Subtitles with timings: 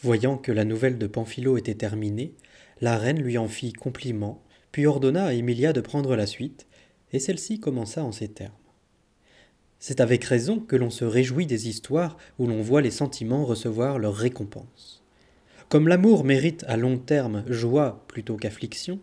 [0.00, 2.34] Voyant que la nouvelle de Pamphilo était terminée,
[2.80, 6.66] la reine lui en fit compliment, puis ordonna à Emilia de prendre la suite,
[7.12, 8.52] et celle-ci commença en ces termes.
[9.80, 13.98] C'est avec raison que l'on se réjouit des histoires où l'on voit les sentiments recevoir
[13.98, 15.02] leur récompense.
[15.68, 19.00] Comme l'amour mérite à long terme joie plutôt qu'affliction,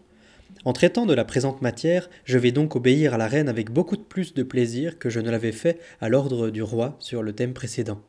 [0.64, 3.98] en traitant de la présente matière, je vais donc obéir à la reine avec beaucoup
[3.98, 7.34] de plus de plaisir que je ne l'avais fait à l'ordre du roi sur le
[7.34, 8.02] thème précédent.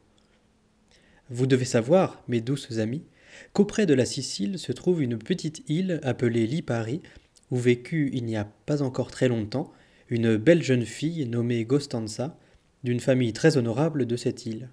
[1.28, 3.02] Vous devez savoir, mes douces amies,
[3.52, 7.02] qu'auprès de la Sicile se trouve une petite île appelée Lipari,
[7.50, 9.72] où vécut il n'y a pas encore très longtemps
[10.08, 12.38] une belle jeune fille nommée Gostanza,
[12.84, 14.68] d'une famille très honorable de cette île.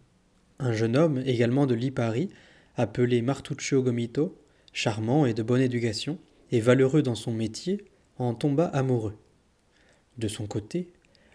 [0.60, 2.30] Un jeune homme également de Lipari,
[2.76, 4.40] appelé Martuccio Gomito,
[4.74, 6.20] charmant et de bonne éducation,
[6.52, 7.84] et valeureux dans son métier,
[8.18, 9.18] en tomba amoureux.
[10.20, 10.90] De son côté,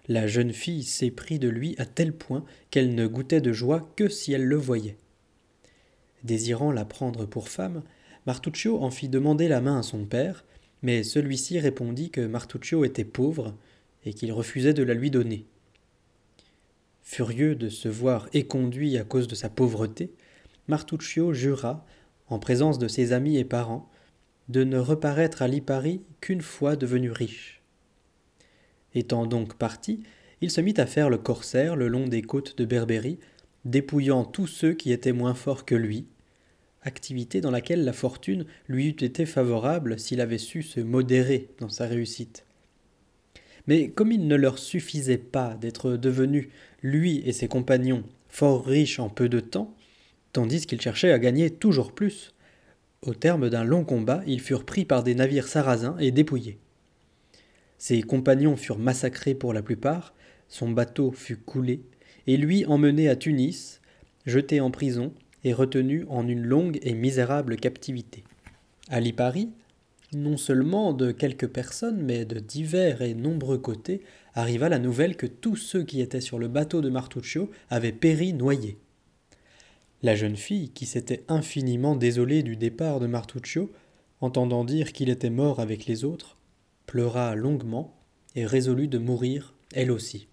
[0.07, 4.09] la jeune fille s'éprit de lui à tel point qu'elle ne goûtait de joie que
[4.09, 4.97] si elle le voyait.
[6.25, 7.83] Désirant la prendre pour femme,
[8.27, 10.45] Martuccio en fit demander la main à son père,
[10.83, 13.55] mais celui-ci répondit que Martuccio était pauvre
[14.05, 15.47] et qu'il refusait de la lui donner.
[17.03, 20.12] Furieux de se voir éconduit à cause de sa pauvreté,
[20.67, 21.87] Martuccio jura,
[22.29, 23.89] en présence de ses amis et parents,
[24.48, 27.62] de ne reparaître à Lipari qu'une fois devenu riche.
[28.95, 30.03] Étant donc parti,
[30.41, 33.19] il se mit à faire le corsaire le long des côtes de Berbérie,
[33.64, 36.07] dépouillant tous ceux qui étaient moins forts que lui,
[36.83, 41.69] activité dans laquelle la fortune lui eût été favorable s'il avait su se modérer dans
[41.69, 42.45] sa réussite.
[43.67, 46.48] Mais comme il ne leur suffisait pas d'être devenu,
[46.83, 49.75] lui et ses compagnons, fort riches en peu de temps,
[50.33, 52.35] tandis qu'ils cherchaient à gagner toujours plus,
[53.03, 56.59] au terme d'un long combat, ils furent pris par des navires sarrasins et dépouillés.
[57.77, 60.15] Ses compagnons furent massacrés pour la plupart,
[60.48, 61.83] son bateau fut coulé,
[62.27, 63.81] et lui emmené à Tunis,
[64.27, 65.13] jeté en prison
[65.49, 68.23] et retenu en une longue et misérable captivité.
[68.89, 69.49] À Lipari,
[70.13, 74.03] non seulement de quelques personnes, mais de divers et nombreux côtés,
[74.35, 78.35] arriva la nouvelle que tous ceux qui étaient sur le bateau de Martuccio avaient péri
[78.35, 78.77] noyés.
[80.03, 83.73] La jeune fille, qui s'était infiniment désolée du départ de Martuccio,
[84.20, 86.37] entendant dire qu'il était mort avec les autres,
[86.87, 87.97] pleura longuement
[88.35, 90.27] et résolut de mourir elle aussi.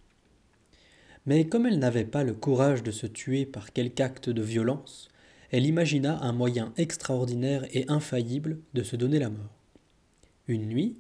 [1.26, 5.10] Mais comme elle n'avait pas le courage de se tuer par quelque acte de violence,
[5.52, 9.56] elle imagina un moyen extraordinaire et infaillible de se donner la mort.
[10.48, 10.98] Une nuit,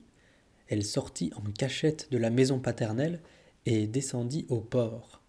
[0.68, 3.20] elle sortit en cachette de la maison paternelle
[3.66, 5.22] et descendit au port.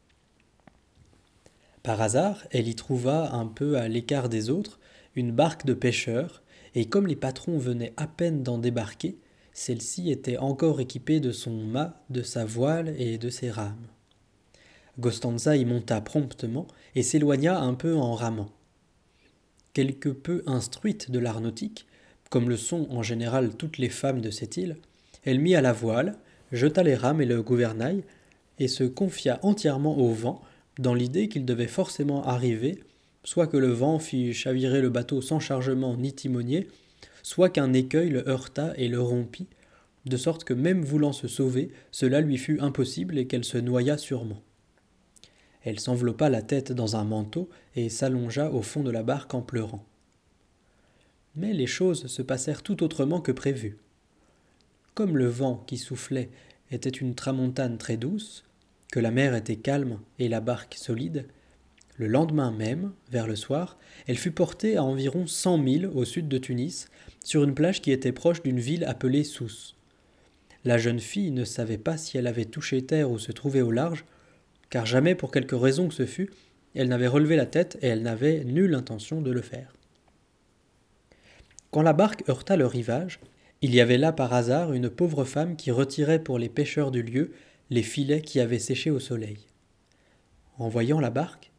[1.83, 4.81] Par hasard, elle y trouva, un peu à l'écart des autres,
[5.15, 6.43] une barque de pêcheurs,
[6.75, 9.19] et comme les patrons venaient à peine d'en débarquer,
[9.53, 13.87] celle-ci était encore équipée de son mât, de sa voile et de ses rames.
[14.99, 18.51] Gostanza y monta promptement et s'éloigna un peu en ramant.
[19.75, 21.87] Quelque peu instruite de l'art nautique,
[22.31, 24.77] comme le sont en général toutes les femmes de cette île,
[25.25, 26.17] elle mit à la voile,
[26.53, 28.05] jeta les rames et le gouvernail,
[28.59, 30.41] et se confia entièrement au vent,
[30.79, 32.79] dans l'idée qu'il devait forcément arriver,
[33.25, 36.69] soit que le vent fit chavirer le bateau sans chargement ni timonier,
[37.23, 39.49] soit qu'un écueil le heurta et le rompit,
[40.07, 43.99] de sorte que même voulant se sauver, cela lui fut impossible et qu'elle se noya
[43.99, 44.41] sûrement.
[45.67, 49.43] Elle s'enveloppa la tête dans un manteau et s'allongea au fond de la barque en
[49.43, 49.85] pleurant.
[51.35, 53.77] Mais les choses se passèrent tout autrement que prévu.
[54.95, 56.31] Comme le vent qui soufflait
[56.71, 58.45] était une tramontane très douce,
[58.93, 61.27] que la mer était calme et la barque solide,
[61.97, 66.29] le lendemain même, vers le soir, elle fut portée à environ cent milles au sud
[66.29, 66.89] de Tunis,
[67.25, 69.75] sur une plage qui était proche d'une ville appelée Sousse.
[70.65, 73.73] La jeune fille ne savait pas si elle avait touché terre ou se trouvait au
[73.73, 74.05] large,
[74.71, 76.31] car jamais, pour quelque raison que ce fût,
[76.75, 79.73] elle n'avait relevé la tête et elle n'avait nulle intention de le faire.
[81.71, 83.21] Quand la barque heurta le rivage,
[83.63, 87.03] il y avait là par hasard une pauvre femme qui retirait pour les pêcheurs du
[87.03, 87.33] lieu
[87.71, 89.39] les filets qui avaient séché au soleil.
[90.59, 91.51] En voyant la barque,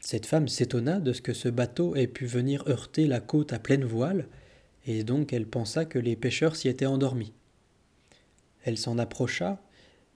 [0.00, 3.58] cette femme s'étonna de ce que ce bateau ait pu venir heurter la côte à
[3.58, 4.26] pleine voile,
[4.86, 7.32] et donc elle pensa que les pêcheurs s'y étaient endormis.
[8.64, 9.60] Elle s'en approcha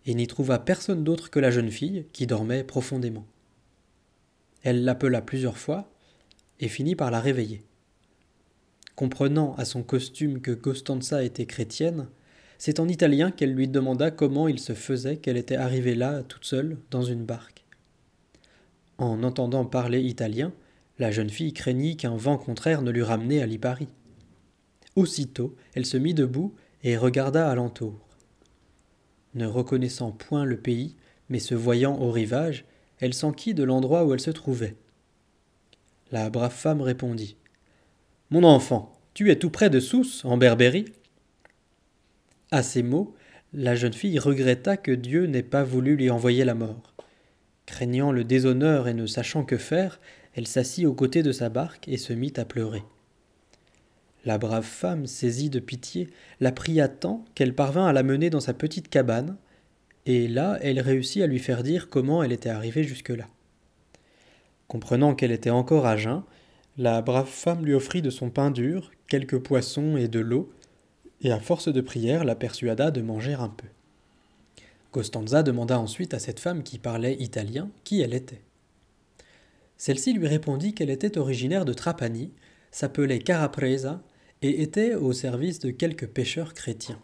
[0.07, 3.27] et n'y trouva personne d'autre que la jeune fille qui dormait profondément.
[4.63, 5.91] Elle l'appela plusieurs fois
[6.61, 7.63] et finit par la réveiller.
[8.97, 12.07] Comprenant à son costume que Costanza était chrétienne,
[12.59, 16.45] c'est en italien qu'elle lui demanda comment il se faisait qu'elle était arrivée là toute
[16.45, 17.65] seule dans une barque.
[18.99, 20.53] En entendant parler italien,
[20.99, 23.89] la jeune fille craignit qu'un vent contraire ne lui ramenait à Lipari.
[24.95, 26.55] Aussitôt, elle se mit debout
[26.85, 28.04] et regarda alentour.
[29.35, 30.97] Ne reconnaissant point le pays,
[31.29, 32.65] mais se voyant au rivage,
[33.01, 34.77] elle s'enquit de l'endroit où elle se trouvait.
[36.13, 37.37] La brave femme répondit
[38.31, 40.87] Mon enfant, tu es tout près de Sousse, en Berbérie
[42.51, 43.15] À ces mots,
[43.53, 46.95] la jeune fille regretta que Dieu n'ait pas voulu lui envoyer la mort.
[47.67, 50.01] Craignant le déshonneur et ne sachant que faire,
[50.35, 52.83] elle s'assit aux côtés de sa barque et se mit à pleurer.
[54.25, 56.09] La brave femme, saisie de pitié,
[56.41, 59.37] la pria tant qu'elle parvint à la mener dans sa petite cabane,
[60.07, 63.29] et là elle réussit à lui faire dire comment elle était arrivée jusque-là.
[64.67, 66.23] Comprenant qu'elle était encore à jeun,
[66.79, 70.51] la brave femme lui offrit de son pain dur, quelques poissons et de l'eau,
[71.21, 73.69] et à force de prière la persuada de manger un peu.
[74.91, 78.43] Costanza demanda ensuite à cette femme qui parlait italien qui elle était.
[79.77, 82.33] Celle-ci lui répondit qu'elle était originaire de Trapani,
[82.71, 84.03] s'appelait Carapresa
[84.45, 87.01] et était au service de quelques pêcheurs chrétiens.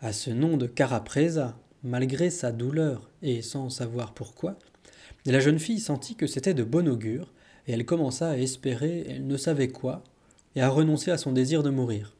[0.00, 4.56] À ce nom de Carapresa, malgré sa douleur et sans savoir pourquoi,
[5.26, 7.32] la jeune fille sentit que c'était de bon augure,
[7.66, 10.04] et elle commença à espérer elle ne savait quoi,
[10.54, 12.14] et à renoncer à son désir de mourir.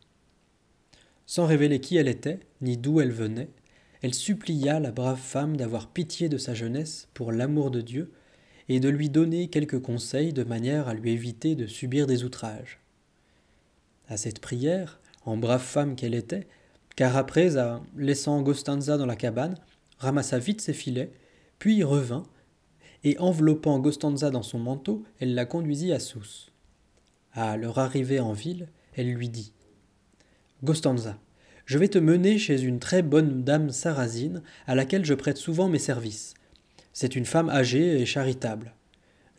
[1.25, 3.51] Sans révéler qui elle était, ni d'où elle venait,
[4.03, 8.11] elle supplia la brave femme d'avoir pitié de sa jeunesse pour l'amour de Dieu,
[8.69, 12.82] et de lui donner quelques conseils de manière à lui éviter de subir des outrages.
[14.09, 16.47] À cette prière, en brave femme qu'elle était,
[16.97, 17.51] car après,
[17.97, 19.57] laissant Gostanza dans la cabane,
[19.99, 21.13] ramassa vite ses filets,
[21.59, 22.25] puis revint,
[23.05, 26.53] et enveloppant Gostanza dans son manteau, elle la conduisit à Sousse.
[27.33, 29.53] À leur arrivée en ville, elle lui dit
[30.63, 31.19] Gostanza,
[31.65, 35.69] je vais te mener chez une très bonne dame sarrasine à laquelle je prête souvent
[35.69, 36.35] mes services.
[36.93, 38.75] C'est une femme âgée et charitable.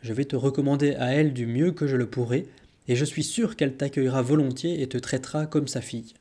[0.02, 2.46] Je vais te recommander à elle du mieux que je le pourrai,
[2.86, 6.14] et je suis sûr qu'elle t'accueillera volontiers et te traitera comme sa fille.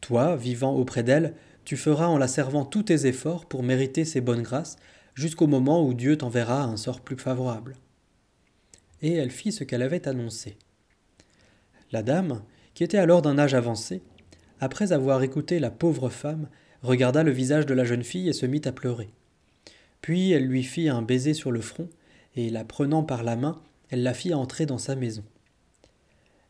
[0.00, 4.20] Toi, vivant auprès d'elle, tu feras en la servant tous tes efforts pour mériter ses
[4.20, 4.76] bonnes grâces,
[5.14, 7.76] jusqu'au moment où Dieu t'enverra un sort plus favorable.
[9.02, 10.56] Et elle fit ce qu'elle avait annoncé.
[11.92, 12.42] La dame,
[12.74, 14.02] qui était alors d'un âge avancé,
[14.60, 16.48] après avoir écouté la pauvre femme,
[16.82, 19.10] regarda le visage de la jeune fille et se mit à pleurer.
[20.00, 21.88] Puis elle lui fit un baiser sur le front,
[22.36, 23.60] et la prenant par la main,
[23.90, 25.24] elle la fit entrer dans sa maison.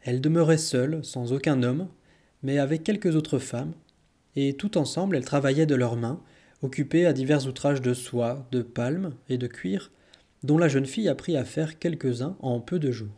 [0.03, 1.89] Elle demeurait seule, sans aucun homme,
[2.43, 3.73] mais avec quelques autres femmes,
[4.37, 6.21] et tout ensemble elles travaillaient de leurs mains,
[6.63, 9.91] occupées à divers outrages de soie, de palme et de cuir,
[10.43, 13.09] dont la jeune fille apprit à faire quelques-uns en peu de jours.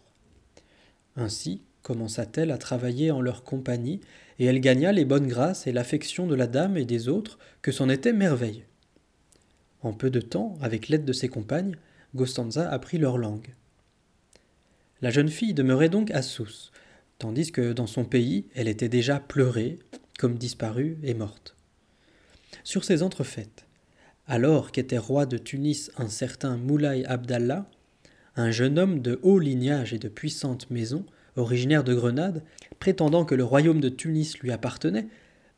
[1.16, 4.00] Ainsi commença-t-elle à travailler en leur compagnie,
[4.38, 7.72] et elle gagna les bonnes grâces et l'affection de la dame et des autres, que
[7.72, 8.64] c'en était merveille.
[9.82, 11.76] En peu de temps, avec l'aide de ses compagnes,
[12.14, 13.54] Gostanza apprit leur langue.
[15.02, 16.70] La jeune fille demeurait donc à Sousse,
[17.18, 19.80] tandis que dans son pays elle était déjà pleurée,
[20.16, 21.56] comme disparue et morte.
[22.62, 23.66] Sur ces entrefaites,
[24.28, 27.68] alors qu'était roi de Tunis un certain Moulay Abdallah,
[28.36, 31.04] un jeune homme de haut lignage et de puissante maison,
[31.34, 32.44] originaire de Grenade,
[32.78, 35.08] prétendant que le royaume de Tunis lui appartenait,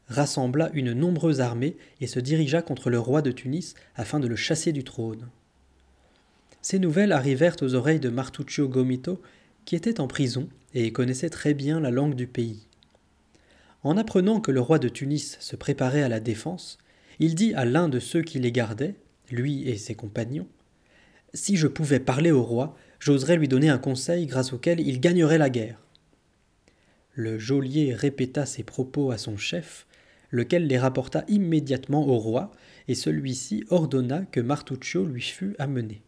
[0.08, 4.36] rassembla une nombreuse armée et se dirigea contre le roi de Tunis afin de le
[4.36, 5.28] chasser du trône.
[6.64, 9.20] Ces nouvelles arrivèrent aux oreilles de Martuccio Gomito,
[9.66, 12.66] qui était en prison et connaissait très bien la langue du pays.
[13.82, 16.78] En apprenant que le roi de Tunis se préparait à la défense,
[17.18, 18.94] il dit à l'un de ceux qui les gardaient,
[19.30, 20.48] lui et ses compagnons,
[21.34, 25.36] Si je pouvais parler au roi, j'oserais lui donner un conseil grâce auquel il gagnerait
[25.36, 25.82] la guerre.
[27.12, 29.86] Le geôlier répéta ces propos à son chef,
[30.30, 32.52] lequel les rapporta immédiatement au roi,
[32.88, 36.00] et celui-ci ordonna que Martuccio lui fût amené.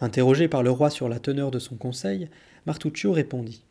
[0.00, 2.28] Interrogé par le roi sur la teneur de son conseil,
[2.66, 3.62] Martuccio répondit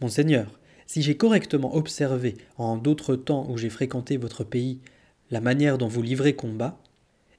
[0.00, 4.80] Monseigneur, si j'ai correctement observé, en d'autres temps où j'ai fréquenté votre pays,
[5.30, 6.80] la manière dont vous livrez combat,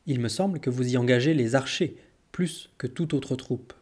[0.06, 1.96] il me semble que vous y engagez les archers
[2.32, 3.74] plus que toute autre troupe.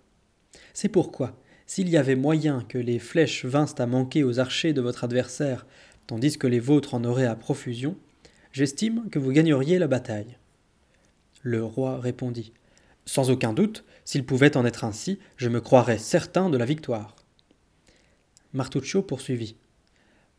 [0.74, 1.38] C'est pourquoi,
[1.68, 5.68] s'il y avait moyen que les flèches vinssent à manquer aux archers de votre adversaire,
[6.08, 7.96] tandis que les vôtres en auraient à profusion,
[8.52, 10.38] j'estime que vous gagneriez la bataille.
[11.44, 12.54] Le roi répondit
[13.10, 17.16] sans aucun doute, s'il pouvait en être ainsi, je me croirais certain de la victoire.
[18.54, 19.56] Martuccio poursuivit.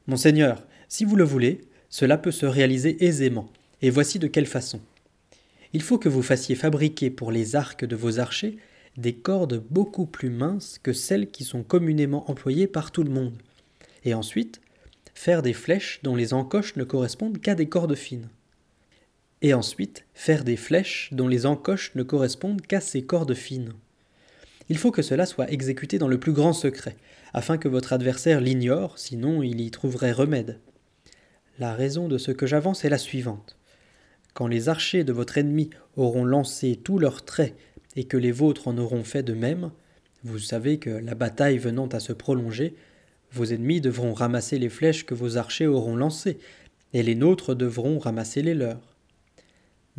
[0.07, 3.51] Monseigneur, si vous le voulez, cela peut se réaliser aisément,
[3.83, 4.81] et voici de quelle façon.
[5.73, 8.57] Il faut que vous fassiez fabriquer pour les arcs de vos archers
[8.97, 13.37] des cordes beaucoup plus minces que celles qui sont communément employées par tout le monde,
[14.05, 14.61] et ensuite
[15.13, 18.29] faire des flèches dont les encoches ne correspondent qu'à des cordes fines
[19.43, 23.73] et ensuite faire des flèches dont les encoches ne correspondent qu'à ces cordes fines.
[24.69, 26.97] Il faut que cela soit exécuté dans le plus grand secret,
[27.33, 30.59] afin que votre adversaire l'ignore, sinon il y trouverait remède.
[31.59, 33.57] La raison de ce que j'avance est la suivante.
[34.33, 37.57] Quand les archers de votre ennemi auront lancé tous leurs traits
[37.97, 39.71] et que les vôtres en auront fait de même,
[40.23, 42.75] Vous savez que la bataille venant à se prolonger,
[43.33, 46.39] vos ennemis devront ramasser les flèches que vos archers auront lancées,
[46.93, 48.90] et les nôtres devront ramasser les leurs.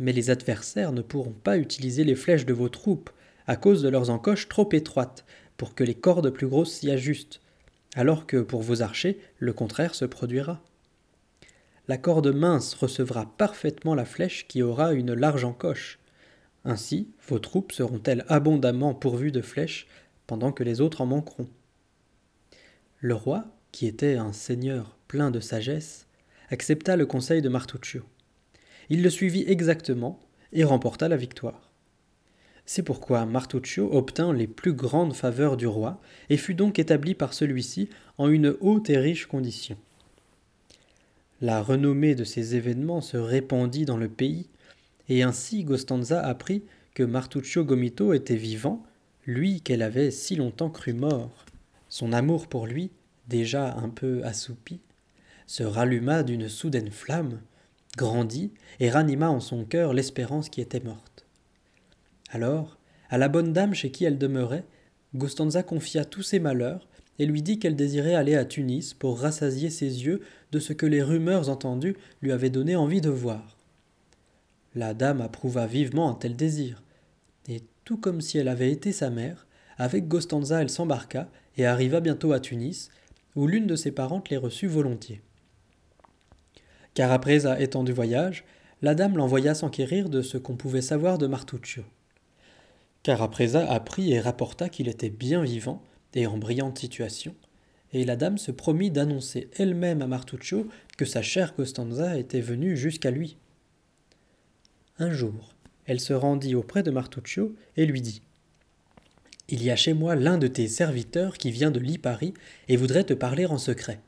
[0.02, 3.10] Mais les adversaires ne pourront pas utiliser les flèches de vos troupes,
[3.46, 5.24] à cause de leurs encoches trop étroites,
[5.56, 7.40] pour que les cordes plus grosses s'y ajustent,
[7.94, 10.60] alors que pour vos archers, le contraire se produira.
[11.86, 16.00] La corde mince recevra parfaitement la flèche qui aura une large encoche.
[16.64, 19.86] Ainsi, vos troupes seront-elles abondamment pourvues de flèches,
[20.26, 21.48] pendant que les autres en manqueront.
[22.98, 26.08] Le roi, qui était un seigneur plein de sagesse,
[26.50, 28.02] accepta le conseil de Martuccio.
[28.92, 30.20] Il le suivit exactement
[30.52, 31.72] et remporta la victoire.
[32.66, 37.32] C'est pourquoi Martuccio obtint les plus grandes faveurs du roi et fut donc établi par
[37.32, 39.78] celui-ci en une haute et riche condition.
[41.40, 44.50] La renommée de ces événements se répandit dans le pays,
[45.08, 48.84] et ainsi Gostanza apprit que Martuccio Gomito était vivant,
[49.24, 51.46] lui qu'elle avait si longtemps cru mort.
[51.88, 52.90] Son amour pour lui,
[53.26, 54.80] déjà un peu assoupi,
[55.46, 57.40] se ralluma d'une soudaine flamme,
[57.96, 61.26] grandit et ranima en son cœur l'espérance qui était morte.
[62.30, 62.78] Alors,
[63.10, 64.64] à la bonne dame chez qui elle demeurait,
[65.14, 69.68] Gostanza confia tous ses malheurs et lui dit qu'elle désirait aller à Tunis pour rassasier
[69.68, 73.58] ses yeux de ce que les rumeurs entendues lui avaient donné envie de voir.
[74.74, 76.82] La dame approuva vivement un tel désir,
[77.46, 79.46] et tout comme si elle avait été sa mère,
[79.76, 82.88] avec Gostanza elle s'embarqua et arriva bientôt à Tunis,
[83.36, 85.20] où l'une de ses parentes les reçut volontiers.
[86.94, 88.44] Car après étant du voyage,
[88.82, 91.84] la dame l'envoya s'enquérir de ce qu'on pouvait savoir de Martuccio.
[93.02, 95.82] Carapresa apprit et rapporta qu'il était bien vivant
[96.14, 97.34] et en brillante situation,
[97.92, 102.76] et la dame se promit d'annoncer elle-même à Martuccio que sa chère Costanza était venue
[102.76, 103.36] jusqu'à lui.
[104.98, 105.54] Un jour,
[105.86, 108.22] elle se rendit auprès de Martuccio et lui dit
[109.48, 112.34] Il y a chez moi l'un de tes serviteurs qui vient de Lipari
[112.68, 114.00] et voudrait te parler en secret.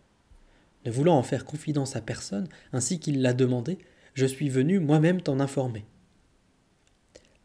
[0.84, 3.78] Ne voulant en faire confidence à personne, ainsi qu'il l'a demandé,
[4.14, 5.84] je suis venu moi-même t'en informer.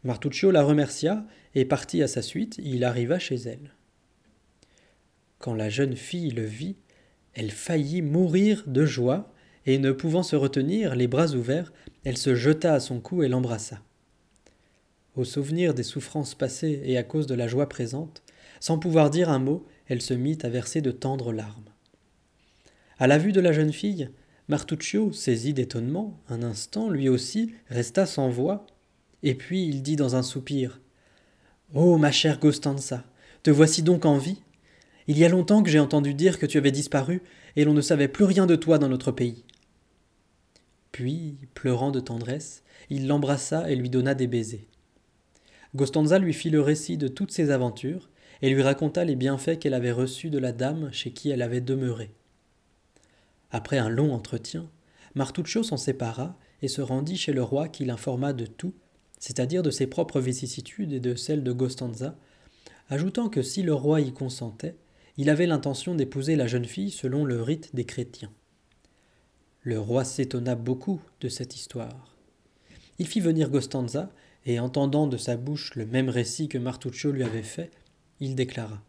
[0.04, 3.74] Martuccio la remercia et partit à sa suite, il arriva chez elle.
[5.38, 6.76] Quand la jeune fille le vit,
[7.34, 9.32] elle faillit mourir de joie,
[9.66, 11.72] et ne pouvant se retenir, les bras ouverts,
[12.04, 13.80] elle se jeta à son cou et l'embrassa.
[15.16, 18.22] Au souvenir des souffrances passées et à cause de la joie présente,
[18.58, 21.69] sans pouvoir dire un mot, elle se mit à verser de tendres larmes.
[23.00, 24.10] À la vue de la jeune fille,
[24.48, 28.66] Martuccio, saisi d'étonnement, un instant, lui aussi, resta sans voix,
[29.22, 30.82] et puis il dit dans un soupir
[31.72, 33.06] Oh, ma chère Gostanza,
[33.42, 34.42] te voici donc en vie
[35.06, 37.22] Il y a longtemps que j'ai entendu dire que tu avais disparu,
[37.56, 39.46] et l'on ne savait plus rien de toi dans notre pays.
[40.92, 44.68] Puis, pleurant de tendresse, il l'embrassa et lui donna des baisers.
[45.74, 48.10] Gostanza lui fit le récit de toutes ses aventures,
[48.42, 51.62] et lui raconta les bienfaits qu'elle avait reçus de la dame chez qui elle avait
[51.62, 52.10] demeuré.
[53.50, 54.70] Après un long entretien,
[55.14, 58.74] Martuccio s'en sépara et se rendit chez le roi qui l'informa de tout,
[59.18, 62.16] c'est-à-dire de ses propres vicissitudes et de celles de Gostanza,
[62.88, 64.76] ajoutant que si le roi y consentait,
[65.16, 68.32] il avait l'intention d'épouser la jeune fille selon le rite des chrétiens.
[69.62, 72.16] Le roi s'étonna beaucoup de cette histoire.
[72.98, 74.10] Il fit venir Gostanza,
[74.46, 77.70] et entendant de sa bouche le même récit que Martuccio lui avait fait,
[78.20, 78.82] il déclara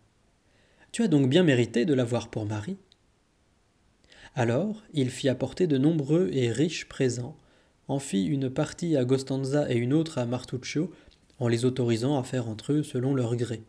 [0.91, 2.77] Tu as donc bien mérité de l'avoir pour mari.
[4.36, 7.36] Alors il fit apporter de nombreux et riches présents,
[7.88, 10.92] en fit une partie à Gostanza et une autre à Martuccio,
[11.40, 13.62] en les autorisant à faire entre eux selon leur gré.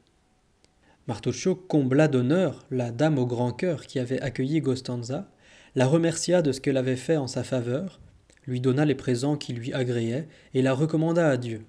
[1.09, 5.29] Martuccio combla d'honneur la dame au grand cœur qui avait accueilli Gostanza,
[5.75, 8.01] la remercia de ce qu'elle avait fait en sa faveur,
[8.47, 11.65] lui donna les présents qui lui agréaient et la recommanda à Dieu.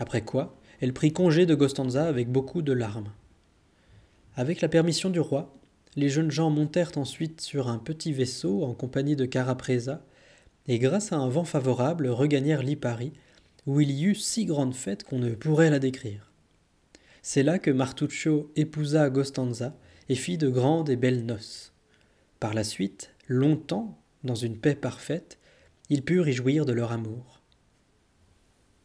[0.00, 3.12] Après quoi, elle prit congé de Gostanza avec beaucoup de larmes.
[4.34, 5.54] Avec la permission du roi,
[5.96, 10.04] les jeunes gens montèrent ensuite sur un petit vaisseau en compagnie de Carapresa,
[10.68, 13.12] et grâce à un vent favorable regagnèrent Lipari,
[13.66, 16.30] où il y eut si grande fête qu'on ne pourrait la décrire.
[17.22, 19.76] C'est là que Martuccio épousa Gostanza
[20.08, 21.72] et fit de grandes et belles noces.
[22.38, 25.38] Par la suite, longtemps, dans une paix parfaite,
[25.88, 27.39] ils purent y jouir de leur amour.